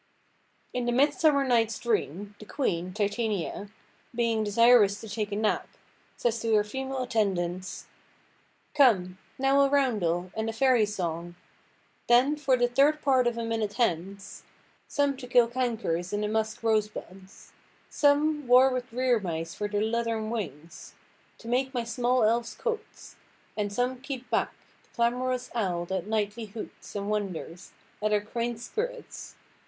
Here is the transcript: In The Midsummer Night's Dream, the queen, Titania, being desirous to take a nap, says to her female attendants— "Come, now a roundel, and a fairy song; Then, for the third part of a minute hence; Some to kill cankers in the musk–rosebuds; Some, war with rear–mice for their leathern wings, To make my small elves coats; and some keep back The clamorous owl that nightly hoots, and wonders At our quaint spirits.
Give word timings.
In 0.73 0.85
The 0.87 0.91
Midsummer 0.91 1.43
Night's 1.45 1.77
Dream, 1.77 2.33
the 2.39 2.45
queen, 2.45 2.91
Titania, 2.91 3.69
being 4.15 4.43
desirous 4.43 4.99
to 4.99 5.07
take 5.07 5.31
a 5.31 5.35
nap, 5.35 5.67
says 6.17 6.39
to 6.41 6.55
her 6.55 6.63
female 6.63 7.03
attendants— 7.03 7.85
"Come, 8.73 9.19
now 9.37 9.61
a 9.61 9.69
roundel, 9.69 10.31
and 10.35 10.49
a 10.49 10.53
fairy 10.53 10.87
song; 10.87 11.35
Then, 12.09 12.35
for 12.35 12.57
the 12.57 12.67
third 12.67 13.03
part 13.03 13.27
of 13.27 13.37
a 13.37 13.45
minute 13.45 13.73
hence; 13.73 14.41
Some 14.87 15.15
to 15.17 15.27
kill 15.27 15.47
cankers 15.47 16.11
in 16.11 16.21
the 16.21 16.27
musk–rosebuds; 16.27 17.51
Some, 17.87 18.47
war 18.47 18.71
with 18.73 18.91
rear–mice 18.91 19.53
for 19.53 19.67
their 19.67 19.83
leathern 19.83 20.31
wings, 20.31 20.95
To 21.37 21.47
make 21.47 21.75
my 21.75 21.83
small 21.83 22.23
elves 22.23 22.55
coats; 22.55 23.17
and 23.55 23.71
some 23.71 24.01
keep 24.01 24.31
back 24.31 24.51
The 24.81 24.89
clamorous 24.95 25.51
owl 25.53 25.85
that 25.85 26.07
nightly 26.07 26.45
hoots, 26.45 26.95
and 26.95 27.07
wonders 27.07 27.73
At 28.01 28.11
our 28.11 28.21
quaint 28.21 28.59
spirits. 28.59 29.35